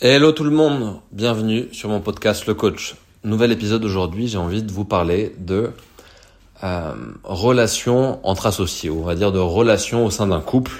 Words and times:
Hello 0.00 0.30
tout 0.30 0.44
le 0.44 0.50
monde, 0.50 1.00
bienvenue 1.10 1.66
sur 1.72 1.88
mon 1.88 2.00
podcast 2.00 2.46
Le 2.46 2.54
Coach. 2.54 2.94
Nouvel 3.24 3.50
épisode 3.50 3.84
aujourd'hui, 3.84 4.28
j'ai 4.28 4.38
envie 4.38 4.62
de 4.62 4.70
vous 4.70 4.84
parler 4.84 5.34
de 5.40 5.72
euh, 6.62 6.92
relations 7.24 8.24
entre 8.24 8.46
associés, 8.46 8.90
on 8.90 9.02
va 9.02 9.16
dire 9.16 9.32
de 9.32 9.40
relations 9.40 10.06
au 10.06 10.10
sein 10.10 10.28
d'un 10.28 10.38
couple 10.38 10.70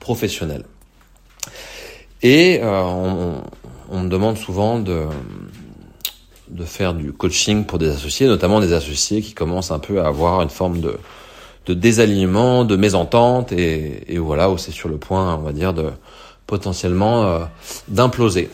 professionnel. 0.00 0.64
Et 2.22 2.60
euh, 2.62 2.80
on, 2.80 3.42
on, 3.90 4.00
me 4.00 4.08
demande 4.08 4.38
souvent 4.38 4.78
de, 4.78 5.04
de 6.48 6.64
faire 6.64 6.94
du 6.94 7.12
coaching 7.12 7.66
pour 7.66 7.78
des 7.78 7.90
associés, 7.90 8.26
notamment 8.26 8.58
des 8.58 8.72
associés 8.72 9.20
qui 9.20 9.34
commencent 9.34 9.70
un 9.70 9.80
peu 9.80 10.00
à 10.00 10.06
avoir 10.06 10.40
une 10.40 10.48
forme 10.48 10.80
de, 10.80 10.96
de 11.66 11.74
désalignement, 11.74 12.64
de 12.64 12.76
mésentente, 12.76 13.52
et, 13.52 14.14
et 14.14 14.16
voilà, 14.16 14.48
où 14.48 14.56
c'est 14.56 14.72
sur 14.72 14.88
le 14.88 14.96
point, 14.96 15.34
on 15.34 15.42
va 15.42 15.52
dire, 15.52 15.74
de 15.74 15.90
potentiellement 16.46 17.24
euh, 17.24 17.44
d'imploser. 17.88 18.50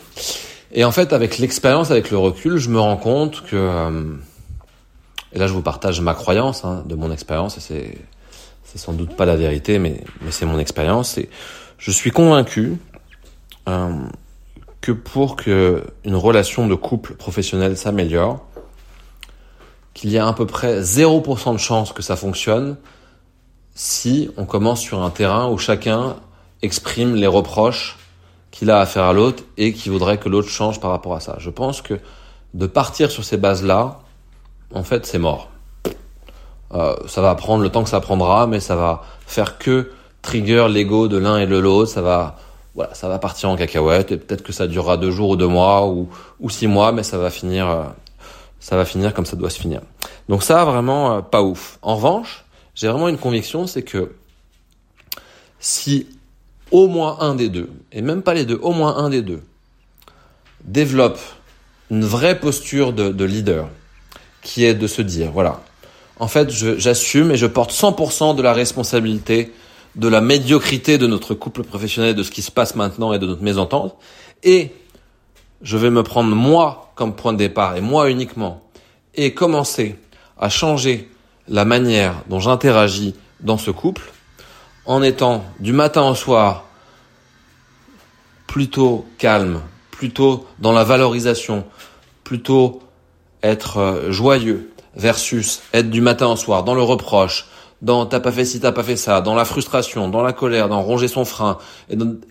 Et 0.71 0.83
en 0.83 0.91
fait, 0.91 1.13
avec 1.13 1.37
l'expérience, 1.39 1.91
avec 1.91 2.11
le 2.11 2.17
recul, 2.17 2.57
je 2.57 2.69
me 2.69 2.79
rends 2.79 2.97
compte 2.97 3.43
que, 3.43 3.55
euh, 3.55 4.13
et 5.33 5.39
là 5.39 5.47
je 5.47 5.53
vous 5.53 5.61
partage 5.61 6.01
ma 6.01 6.13
croyance 6.13 6.63
hein, 6.63 6.83
de 6.85 6.95
mon 6.95 7.11
expérience, 7.11 7.57
et 7.57 7.61
c'est 7.61 7.97
c'est 8.63 8.77
sans 8.77 8.93
doute 8.93 9.15
pas 9.15 9.25
la 9.25 9.35
vérité, 9.35 9.79
mais 9.79 10.03
mais 10.21 10.31
c'est 10.31 10.45
mon 10.45 10.59
expérience. 10.59 11.17
Et 11.17 11.29
je 11.79 11.89
suis 11.91 12.11
convaincu 12.11 12.77
euh, 13.67 13.89
que 14.81 14.91
pour 14.91 15.35
que 15.35 15.83
une 16.05 16.15
relation 16.15 16.67
de 16.67 16.75
couple 16.75 17.15
professionnel 17.15 17.77
s'améliore, 17.77 18.45
qu'il 19.93 20.11
y 20.11 20.17
a 20.17 20.27
à 20.27 20.33
peu 20.33 20.45
près 20.45 20.81
0% 20.81 21.53
de 21.53 21.57
chance 21.57 21.91
que 21.93 22.01
ça 22.01 22.15
fonctionne 22.15 22.77
si 23.73 24.29
on 24.37 24.45
commence 24.45 24.81
sur 24.81 25.01
un 25.01 25.09
terrain 25.09 25.49
où 25.49 25.57
chacun 25.57 26.17
exprime 26.61 27.15
les 27.15 27.27
reproches 27.27 27.97
qu'il 28.51 28.71
a 28.71 28.79
à 28.79 28.85
faire 28.85 29.03
à 29.03 29.13
l'autre 29.13 29.43
et 29.57 29.73
qui 29.73 29.89
voudrait 29.89 30.17
que 30.17 30.29
l'autre 30.29 30.49
change 30.49 30.79
par 30.79 30.91
rapport 30.91 31.15
à 31.15 31.19
ça. 31.19 31.35
Je 31.39 31.49
pense 31.49 31.81
que 31.81 31.99
de 32.53 32.67
partir 32.67 33.11
sur 33.11 33.23
ces 33.23 33.37
bases-là, 33.37 33.99
en 34.73 34.83
fait, 34.83 35.05
c'est 35.05 35.19
mort. 35.19 35.49
Euh, 36.73 36.95
ça 37.07 37.21
va 37.21 37.33
prendre 37.35 37.63
le 37.63 37.69
temps 37.69 37.83
que 37.83 37.89
ça 37.89 37.99
prendra, 37.99 38.47
mais 38.47 38.59
ça 38.59 38.75
va 38.75 39.03
faire 39.25 39.57
que 39.57 39.91
trigger 40.21 40.67
l'ego 40.69 41.07
de 41.07 41.17
l'un 41.17 41.37
et 41.37 41.47
de 41.47 41.57
l'autre. 41.57 41.91
Ça 41.91 42.01
va, 42.01 42.37
voilà, 42.75 42.93
ça 42.93 43.07
va 43.07 43.19
partir 43.19 43.49
en 43.49 43.55
cacahuète 43.55 44.11
et 44.11 44.17
peut-être 44.17 44.43
que 44.43 44.51
ça 44.51 44.67
durera 44.67 44.97
deux 44.97 45.11
jours 45.11 45.29
ou 45.29 45.35
deux 45.35 45.47
mois 45.47 45.87
ou, 45.87 46.09
ou 46.39 46.49
six 46.49 46.67
mois, 46.67 46.91
mais 46.91 47.03
ça 47.03 47.17
va 47.17 47.29
finir, 47.29 47.69
euh, 47.69 47.83
ça 48.59 48.75
va 48.75 48.85
finir 48.85 49.13
comme 49.13 49.25
ça 49.25 49.35
doit 49.35 49.49
se 49.49 49.59
finir. 49.59 49.81
Donc 50.27 50.43
ça, 50.43 50.65
vraiment, 50.65 51.17
euh, 51.17 51.21
pas 51.21 51.41
ouf. 51.41 51.79
En 51.81 51.95
revanche, 51.95 52.45
j'ai 52.75 52.87
vraiment 52.87 53.09
une 53.09 53.17
conviction, 53.17 53.67
c'est 53.67 53.83
que 53.83 54.15
si 55.59 56.07
au 56.71 56.87
moins 56.87 57.17
un 57.19 57.35
des 57.35 57.49
deux, 57.49 57.69
et 57.91 58.01
même 58.01 58.21
pas 58.21 58.33
les 58.33 58.45
deux, 58.45 58.59
au 58.61 58.71
moins 58.71 58.97
un 58.97 59.09
des 59.09 59.21
deux, 59.21 59.41
développe 60.63 61.19
une 61.89 62.05
vraie 62.05 62.39
posture 62.39 62.93
de, 62.93 63.09
de 63.09 63.25
leader, 63.25 63.67
qui 64.41 64.65
est 64.65 64.73
de 64.73 64.87
se 64.87 65.01
dire, 65.01 65.31
voilà, 65.31 65.61
en 66.19 66.27
fait, 66.27 66.49
j'assume 66.49 67.31
et 67.31 67.37
je 67.37 67.45
porte 67.45 67.71
100% 67.71 68.35
de 68.35 68.41
la 68.41 68.53
responsabilité 68.53 69.53
de 69.95 70.07
la 70.07 70.21
médiocrité 70.21 70.97
de 70.97 71.07
notre 71.07 71.33
couple 71.33 71.63
professionnel, 71.63 72.13
de 72.13 72.23
ce 72.23 72.31
qui 72.31 72.41
se 72.41 72.51
passe 72.51 72.75
maintenant 72.75 73.13
et 73.13 73.19
de 73.19 73.25
notre 73.25 73.41
mésentente, 73.41 73.95
et 74.43 74.71
je 75.61 75.77
vais 75.77 75.89
me 75.89 76.03
prendre 76.03 76.35
moi 76.35 76.91
comme 76.95 77.15
point 77.15 77.33
de 77.33 77.37
départ, 77.37 77.75
et 77.75 77.81
moi 77.81 78.09
uniquement, 78.09 78.61
et 79.15 79.33
commencer 79.33 79.95
à 80.37 80.49
changer 80.49 81.09
la 81.47 81.65
manière 81.65 82.23
dont 82.29 82.39
j'interagis 82.39 83.15
dans 83.39 83.57
ce 83.57 83.71
couple, 83.71 84.11
en 84.89 85.03
étant 85.03 85.45
du 85.59 85.71
matin 85.71 86.01
au 86.09 86.15
soir 86.15 86.65
plutôt 88.47 89.05
calme, 89.19 89.61
plutôt 89.91 90.47
dans 90.57 90.71
la 90.71 90.83
valorisation, 90.83 91.63
plutôt 92.23 92.81
être 93.43 93.77
euh, 93.77 94.11
joyeux 94.11 94.71
versus 94.95 95.61
être 95.73 95.91
du 95.91 96.01
matin 96.01 96.25
au 96.25 96.35
soir 96.35 96.63
dans 96.63 96.73
le 96.73 96.81
reproche, 96.81 97.45
dans 97.83 98.07
t'as 98.07 98.19
pas 98.19 98.31
fait 98.31 98.45
ci, 98.45 98.59
t'as 98.59 98.71
pas 98.71 98.81
fait 98.81 98.95
ça, 98.95 99.21
dans 99.21 99.35
la 99.35 99.45
frustration, 99.45 100.09
dans 100.09 100.23
la 100.23 100.33
colère, 100.33 100.69
dans 100.69 100.81
ronger 100.81 101.07
son 101.07 101.23
frein 101.23 101.59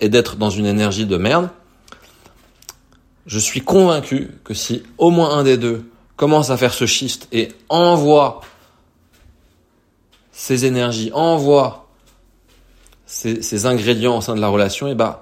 et 0.01 0.09
d'être 0.09 0.35
dans 0.35 0.51
une 0.51 0.67
énergie 0.67 1.07
de 1.07 1.17
merde, 1.17 1.51
je 3.27 3.39
suis 3.39 3.61
convaincu 3.61 4.33
que 4.43 4.53
si 4.53 4.83
au 4.99 5.11
moins 5.11 5.31
un 5.31 5.45
des 5.45 5.59
deux 5.59 5.89
commence 6.17 6.51
à 6.51 6.57
faire 6.57 6.75
ce 6.75 6.87
schiste 6.87 7.29
et 7.31 7.51
envoie 7.69 8.41
ses 10.33 10.65
énergies, 10.65 11.13
envoie 11.15 11.88
ces, 13.09 13.67
ingrédients 13.67 14.19
au 14.19 14.21
sein 14.21 14.37
de 14.37 14.41
la 14.41 14.49
relation, 14.49 14.87
et 14.87 14.93
eh 14.93 14.95
ben 14.95 15.19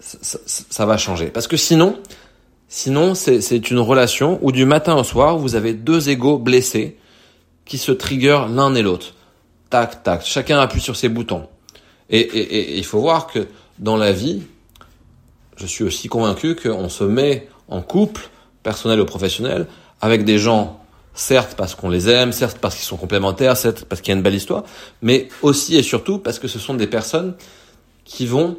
ça, 0.00 0.38
ça, 0.46 0.86
va 0.86 0.98
changer. 0.98 1.26
Parce 1.26 1.46
que 1.46 1.56
sinon, 1.56 1.98
sinon 2.68 3.14
c'est 3.14 3.70
une 3.70 3.78
relation 3.78 4.38
où 4.42 4.52
du 4.52 4.64
matin 4.64 4.96
au 4.96 5.04
soir, 5.04 5.38
vous 5.38 5.54
avez 5.54 5.72
deux 5.72 6.10
égaux 6.10 6.38
blessés 6.38 6.98
qui 7.64 7.78
se 7.78 7.92
trigger 7.92 8.44
l'un 8.50 8.74
et 8.74 8.82
l'autre. 8.82 9.14
Tac, 9.70 10.02
tac. 10.02 10.26
Chacun 10.26 10.58
appuie 10.58 10.80
sur 10.80 10.96
ses 10.96 11.08
boutons. 11.08 11.46
Et, 12.10 12.20
et, 12.20 12.72
et 12.74 12.76
il 12.76 12.84
faut 12.84 13.00
voir 13.00 13.26
que 13.26 13.46
dans 13.78 13.96
la 13.96 14.12
vie, 14.12 14.42
je 15.56 15.66
suis 15.66 15.84
aussi 15.84 16.08
convaincu 16.08 16.56
qu'on 16.56 16.88
se 16.88 17.04
met 17.04 17.48
en 17.68 17.80
couple, 17.80 18.28
personnel 18.62 19.00
ou 19.00 19.06
professionnel, 19.06 19.66
avec 20.00 20.24
des 20.24 20.38
gens 20.38 20.81
certes 21.14 21.54
parce 21.56 21.74
qu'on 21.74 21.90
les 21.90 22.08
aime, 22.08 22.32
certes 22.32 22.58
parce 22.60 22.74
qu'ils 22.76 22.84
sont 22.84 22.96
complémentaires, 22.96 23.56
certes 23.56 23.84
parce 23.84 24.00
qu'il 24.00 24.12
y 24.12 24.14
a 24.14 24.16
une 24.16 24.22
belle 24.22 24.34
histoire, 24.34 24.64
mais 25.02 25.28
aussi 25.42 25.76
et 25.76 25.82
surtout 25.82 26.18
parce 26.18 26.38
que 26.38 26.48
ce 26.48 26.58
sont 26.58 26.74
des 26.74 26.86
personnes 26.86 27.34
qui 28.04 28.26
vont 28.26 28.56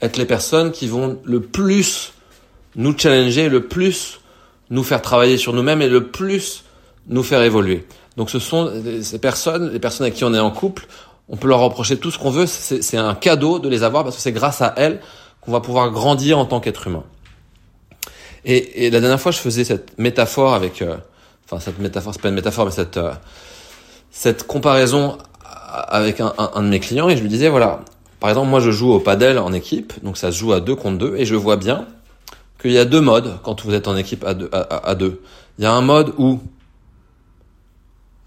être 0.00 0.16
les 0.16 0.26
personnes 0.26 0.72
qui 0.72 0.86
vont 0.86 1.18
le 1.24 1.40
plus 1.40 2.12
nous 2.76 2.96
challenger, 2.96 3.48
le 3.48 3.66
plus 3.66 4.20
nous 4.70 4.82
faire 4.82 5.02
travailler 5.02 5.38
sur 5.38 5.52
nous-mêmes 5.52 5.82
et 5.82 5.88
le 5.88 6.08
plus 6.08 6.64
nous 7.08 7.22
faire 7.22 7.42
évoluer. 7.42 7.86
Donc 8.16 8.30
ce 8.30 8.38
sont 8.38 8.72
ces 9.02 9.18
personnes, 9.18 9.72
les 9.72 9.78
personnes 9.78 10.06
avec 10.06 10.14
qui 10.14 10.24
on 10.24 10.34
est 10.34 10.38
en 10.38 10.50
couple, 10.50 10.86
on 11.28 11.36
peut 11.36 11.48
leur 11.48 11.60
reprocher 11.60 11.96
tout 11.98 12.10
ce 12.10 12.18
qu'on 12.18 12.30
veut, 12.30 12.46
c'est 12.46 12.96
un 12.96 13.14
cadeau 13.14 13.58
de 13.58 13.68
les 13.68 13.82
avoir 13.82 14.04
parce 14.04 14.16
que 14.16 14.22
c'est 14.22 14.32
grâce 14.32 14.62
à 14.62 14.74
elles 14.76 15.00
qu'on 15.40 15.52
va 15.52 15.60
pouvoir 15.60 15.90
grandir 15.90 16.38
en 16.38 16.44
tant 16.44 16.60
qu'être 16.60 16.86
humain. 16.86 17.04
Et, 18.44 18.86
et, 18.86 18.90
la 18.90 19.00
dernière 19.00 19.20
fois, 19.20 19.32
je 19.32 19.38
faisais 19.38 19.64
cette 19.64 19.98
métaphore 19.98 20.54
avec 20.54 20.80
euh, 20.80 20.96
enfin 21.46 21.60
cette 21.60 21.78
métaphore, 21.78 22.12
c'est 22.12 22.22
pas 22.22 22.28
une 22.28 22.34
métaphore, 22.34 22.66
mais 22.66 22.70
cette 22.70 22.96
euh, 22.96 23.12
cette 24.10 24.46
comparaison 24.46 25.18
avec 25.88 26.20
un, 26.20 26.32
de 26.56 26.68
mes 26.68 26.80
clients 26.80 27.08
et 27.08 27.16
je 27.16 27.22
lui 27.22 27.28
disais 27.28 27.48
voilà, 27.48 27.80
par 28.20 28.30
exemple 28.30 28.48
moi 28.48 28.60
je 28.60 28.70
joue 28.70 28.92
au 28.92 29.00
padel 29.00 29.38
en 29.38 29.52
équipe, 29.52 29.92
donc 30.02 30.16
ça 30.16 30.32
se 30.32 30.38
joue 30.38 30.52
à 30.52 30.60
deux 30.60 30.74
contre 30.74 30.98
deux 30.98 31.16
et 31.16 31.24
je 31.24 31.34
vois 31.34 31.56
bien 31.56 31.86
qu'il 32.60 32.72
y 32.72 32.78
a 32.78 32.84
deux 32.84 33.00
modes 33.00 33.38
quand 33.42 33.64
vous 33.64 33.74
êtes 33.74 33.88
en 33.88 33.96
équipe 33.96 34.24
à 34.24 34.94
deux. 34.94 35.22
Il 35.58 35.64
y 35.64 35.66
a 35.66 35.72
un 35.72 35.82
mode 35.82 36.14
où 36.18 36.40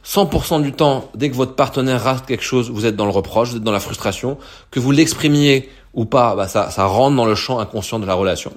100% 0.06 0.62
du 0.62 0.74
temps, 0.74 1.10
dès 1.16 1.30
que 1.30 1.36
votre 1.36 1.56
partenaire 1.56 2.04
rate 2.04 2.26
quelque 2.26 2.44
chose, 2.44 2.72
vous 2.72 2.86
êtes 2.86 2.96
dans 2.96 3.06
le 3.06 3.12
reproche, 3.12 3.50
vous 3.50 3.58
êtes 3.58 3.64
dans 3.64 3.72
la 3.72 3.80
frustration, 3.80 4.38
que 4.72 4.80
vous 4.80 4.92
l'exprimiez 4.92 5.70
ou 5.94 6.06
pas, 6.06 6.36
bah 6.36 6.48
ça, 6.48 6.72
ça 6.72 6.86
rentre 6.86 7.16
dans 7.16 7.26
le 7.26 7.36
champ 7.36 7.60
inconscient 7.60 8.00
de 8.00 8.06
la 8.06 8.14
relation. 8.14 8.54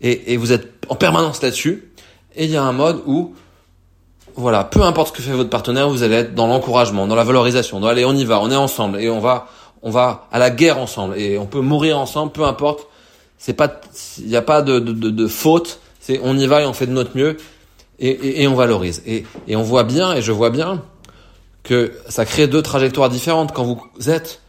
Et 0.00 0.36
vous 0.36 0.52
êtes 0.52 0.84
en 0.90 0.96
permanence 0.96 1.40
là-dessus. 1.40 1.90
Et 2.36 2.44
il 2.44 2.50
y 2.50 2.56
a 2.58 2.62
un 2.62 2.72
mode 2.72 3.00
où 3.06 3.34
voilà, 4.36 4.64
peu 4.64 4.82
importe 4.82 5.08
ce 5.08 5.12
que 5.12 5.22
fait 5.22 5.32
votre 5.32 5.50
partenaire, 5.50 5.88
vous 5.88 6.02
allez 6.02 6.16
être 6.16 6.34
dans 6.34 6.46
l'encouragement, 6.46 7.06
dans 7.06 7.14
la 7.14 7.24
valorisation, 7.24 7.84
allez, 7.84 8.04
on 8.04 8.14
y 8.14 8.24
va, 8.24 8.40
on 8.40 8.50
est 8.50 8.56
ensemble 8.56 9.00
et 9.00 9.08
on 9.08 9.20
va, 9.20 9.46
on 9.82 9.90
va 9.90 10.26
à 10.32 10.38
la 10.38 10.50
guerre 10.50 10.78
ensemble 10.78 11.16
et 11.18 11.38
on 11.38 11.46
peut 11.46 11.60
mourir 11.60 11.98
ensemble, 11.98 12.32
peu 12.32 12.44
importe. 12.44 12.88
C'est 13.38 13.52
pas, 13.52 13.80
il 14.18 14.26
n'y 14.26 14.36
a 14.36 14.42
pas 14.42 14.62
de, 14.62 14.78
de, 14.78 14.92
de, 14.92 15.26
faute. 15.26 15.80
C'est 16.00 16.20
on 16.22 16.36
y 16.38 16.46
va 16.46 16.62
et 16.62 16.66
on 16.66 16.72
fait 16.72 16.86
de 16.86 16.92
notre 16.92 17.16
mieux 17.16 17.36
et, 17.98 18.08
et, 18.08 18.42
et 18.42 18.48
on 18.48 18.54
valorise. 18.54 19.02
Et, 19.06 19.24
et 19.46 19.56
on 19.56 19.62
voit 19.62 19.84
bien 19.84 20.14
et 20.14 20.22
je 20.22 20.32
vois 20.32 20.50
bien 20.50 20.82
que 21.62 21.92
ça 22.08 22.24
crée 22.24 22.46
deux 22.46 22.62
trajectoires 22.62 23.10
différentes. 23.10 23.52
Quand 23.52 23.64
vous 23.64 24.10
êtes 24.10 24.40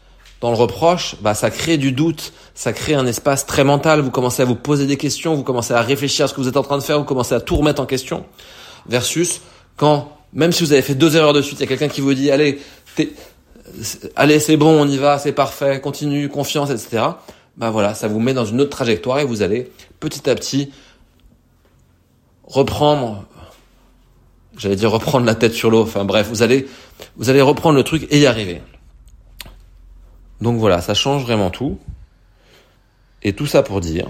dans 0.42 0.50
le 0.50 0.58
reproche, 0.58 1.16
bah 1.22 1.34
ça 1.34 1.50
crée 1.50 1.78
du 1.78 1.92
doute, 1.92 2.32
ça 2.54 2.72
crée 2.72 2.94
un 2.94 3.06
espace 3.06 3.46
très 3.46 3.64
mental. 3.64 4.02
Vous 4.02 4.12
commencez 4.12 4.42
à 4.42 4.46
vous 4.46 4.56
poser 4.56 4.86
des 4.86 4.98
questions, 4.98 5.36
vous 5.36 5.44
commencez 5.44 5.74
à 5.74 5.82
réfléchir 5.82 6.26
à 6.26 6.28
ce 6.28 6.34
que 6.34 6.42
vous 6.42 6.48
êtes 6.48 6.58
en 6.58 6.64
train 6.64 6.78
de 6.78 6.84
faire, 6.84 6.98
vous 6.98 7.06
commencez 7.06 7.36
à 7.36 7.42
tout 7.42 7.58
remettre 7.58 7.82
en 7.82 7.86
question. 7.86 8.26
Versus 8.88 9.42
quand, 9.78 10.18
même 10.34 10.52
si 10.52 10.64
vous 10.64 10.74
avez 10.74 10.82
fait 10.82 10.96
deux 10.96 11.16
erreurs 11.16 11.34
de 11.34 11.42
suite, 11.42 11.60
il 11.60 11.62
y 11.62 11.66
a 11.66 11.68
quelqu'un 11.68 11.88
qui 11.88 12.02
vous 12.02 12.14
dit, 12.14 12.32
allez, 12.32 12.60
allez, 14.16 14.40
c'est 14.40 14.58
bon, 14.58 14.82
on 14.82 14.88
y 14.88 14.98
va, 14.98 15.20
c'est 15.20 15.32
parfait, 15.32 15.80
continue, 15.82 16.30
confiance, 16.30 16.70
etc. 16.70 17.04
Ben 17.58 17.70
voilà, 17.70 17.94
ça 17.94 18.08
vous 18.08 18.20
met 18.20 18.34
dans 18.34 18.46
une 18.46 18.62
autre 18.62 18.72
trajectoire 18.72 19.20
et 19.20 19.26
vous 19.26 19.42
allez 19.42 19.72
petit 20.00 20.30
à 20.30 20.36
petit 20.36 20.72
reprendre, 22.44 23.26
j'allais 24.58 24.76
dire 24.76 24.92
reprendre 24.92 25.26
la 25.26 25.36
tête 25.36 25.54
sur 25.54 25.70
l'eau. 25.70 25.84
Enfin 25.84 26.04
bref, 26.04 26.28
vous 26.28 26.44
allez, 26.44 26.68
vous 27.16 27.30
allez 27.30 27.42
reprendre 27.42 27.76
le 27.76 27.84
truc 27.84 28.08
et 28.12 28.20
y 28.20 28.26
arriver. 28.26 28.62
Donc 30.42 30.60
voilà, 30.60 30.82
ça 30.82 30.94
change 30.94 31.24
vraiment 31.24 31.50
tout. 31.50 31.80
Et 33.24 33.34
tout 33.34 33.48
ça 33.48 33.64
pour 33.64 33.82
dire 33.82 34.08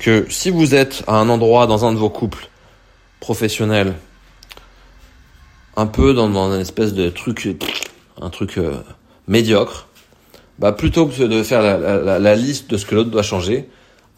que 0.00 0.26
si 0.28 0.50
vous 0.50 0.74
êtes 0.74 1.04
à 1.06 1.14
un 1.14 1.28
endroit 1.28 1.66
dans 1.66 1.84
un 1.84 1.92
de 1.92 1.98
vos 1.98 2.10
couples 2.10 2.48
professionnels 3.20 3.94
un 5.76 5.86
peu 5.86 6.14
dans, 6.14 6.28
dans 6.28 6.50
un 6.50 6.60
espèce 6.60 6.94
de 6.94 7.08
truc, 7.10 7.56
un 8.20 8.30
truc 8.30 8.58
euh, 8.58 8.74
médiocre, 9.28 9.86
bah 10.58 10.72
plutôt 10.72 11.06
que 11.06 11.22
de 11.22 11.42
faire 11.42 11.62
la, 11.62 11.76
la, 11.78 12.18
la 12.18 12.34
liste 12.36 12.70
de 12.70 12.76
ce 12.76 12.86
que 12.86 12.94
l'autre 12.94 13.10
doit 13.10 13.22
changer, 13.22 13.68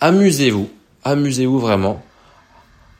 amusez-vous 0.00 0.68
amusez-vous 1.06 1.58
vraiment. 1.58 2.02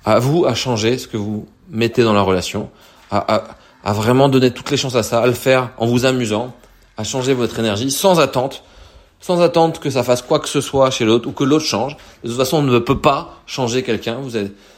À 0.05 0.19
vous 0.19 0.47
à 0.47 0.55
changer 0.55 0.99
ce 0.99 1.08
que 1.08 1.17
vous 1.17 1.47
mettez 1.69 2.05
dans 2.05 2.12
la 2.12 2.23
relation, 2.23 2.70
à, 3.11 3.35
à, 3.35 3.44
à 3.85 3.93
vraiment 3.93 4.29
donner 4.29 4.53
toutes 4.53 4.70
les 4.70 4.76
chances 4.76 4.94
à 4.94 5.02
ça, 5.02 5.20
à 5.20 5.26
le 5.26 5.32
faire 5.32 5.70
en 5.79 5.87
vous 5.87 6.06
amusant, 6.06 6.55
à 6.97 7.02
changer 7.05 7.35
votre 7.35 7.59
énergie 7.59 7.91
sans 7.91 8.20
attente, 8.20 8.62
sans 9.20 9.41
attendre 9.41 9.81
que 9.81 9.91
ça 9.91 10.05
fasse 10.05 10.23
quoi 10.23 10.38
que 10.38 10.49
ce 10.49 10.61
soit 10.61 10.91
chez 10.91 11.05
l'autre 11.05 11.29
ou 11.29 11.32
que 11.32 11.43
l'autre 11.43 11.64
change. 11.64 11.97
De 12.23 12.29
toute 12.29 12.38
façon, 12.38 12.59
on 12.59 12.62
ne 12.62 12.79
peut 12.79 13.00
pas 13.00 13.41
changer 13.47 13.82
quelqu'un. 13.82 14.19
Vous 14.23 14.31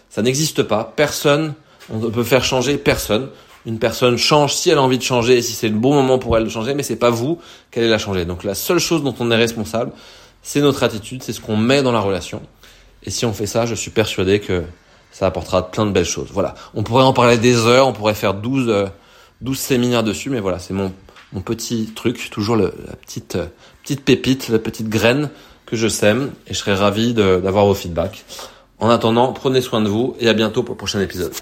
ça 0.08 0.22
n'existe 0.22 0.62
pas. 0.62 0.90
Personne, 0.96 1.52
on 1.92 1.98
ne 1.98 2.08
peut 2.08 2.24
faire 2.24 2.44
changer 2.44 2.78
personne. 2.78 3.28
Une 3.66 3.78
personne 3.78 4.16
change 4.16 4.54
si 4.54 4.70
elle 4.70 4.78
a 4.78 4.82
envie 4.82 4.98
de 4.98 5.02
changer 5.02 5.38
et 5.38 5.42
si 5.42 5.52
c'est 5.52 5.68
le 5.68 5.76
bon 5.76 5.92
moment 5.94 6.18
pour 6.18 6.36
elle 6.36 6.44
de 6.44 6.48
changer, 6.48 6.74
mais 6.74 6.82
c'est 6.82 6.96
pas 6.96 7.10
vous 7.10 7.38
qu'elle 7.70 7.84
est 7.84 7.88
la 7.88 7.98
changer. 7.98 8.24
Donc 8.24 8.44
la 8.44 8.54
seule 8.54 8.78
chose 8.78 9.02
dont 9.02 9.14
on 9.20 9.30
est 9.30 9.36
responsable, 9.36 9.92
c'est 10.42 10.60
notre 10.60 10.82
attitude, 10.82 11.22
c'est 11.22 11.32
ce 11.32 11.40
qu'on 11.40 11.56
met 11.56 11.82
dans 11.82 11.92
la 11.92 12.00
relation. 12.00 12.40
Et 13.04 13.10
si 13.10 13.26
on 13.26 13.32
fait 13.32 13.46
ça, 13.46 13.66
je 13.66 13.74
suis 13.74 13.90
persuadé 13.90 14.40
que 14.40 14.64
ça 15.10 15.26
apportera 15.26 15.70
plein 15.70 15.86
de 15.86 15.90
belles 15.90 16.04
choses. 16.04 16.28
Voilà. 16.32 16.54
On 16.74 16.82
pourrait 16.82 17.04
en 17.04 17.12
parler 17.12 17.38
des 17.38 17.66
heures, 17.66 17.86
on 17.86 17.92
pourrait 17.92 18.14
faire 18.14 18.34
12, 18.34 18.90
12 19.40 19.58
séminaires 19.58 20.02
dessus, 20.02 20.30
mais 20.30 20.40
voilà, 20.40 20.58
c'est 20.58 20.74
mon, 20.74 20.92
mon 21.32 21.40
petit 21.40 21.90
truc, 21.94 22.30
toujours 22.30 22.56
la 22.56 22.70
petite, 23.02 23.38
petite 23.82 24.04
pépite, 24.04 24.48
la 24.48 24.58
petite 24.58 24.88
graine 24.88 25.30
que 25.66 25.76
je 25.76 25.88
sème 25.88 26.32
et 26.46 26.54
je 26.54 26.58
serais 26.58 26.74
ravi 26.74 27.14
d'avoir 27.14 27.66
vos 27.66 27.74
feedbacks. 27.74 28.24
En 28.80 28.88
attendant, 28.88 29.32
prenez 29.32 29.60
soin 29.60 29.80
de 29.80 29.88
vous 29.88 30.16
et 30.20 30.28
à 30.28 30.32
bientôt 30.32 30.62
pour 30.62 30.74
le 30.74 30.78
prochain 30.78 31.00
épisode. 31.00 31.32